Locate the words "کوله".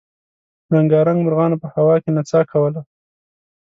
2.51-2.81